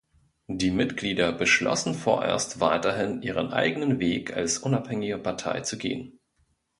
[0.47, 6.19] Die Mitglieder beschlossen vorerst weiterhin ihren eigenen Weg als unabhängige Partei zu gehen.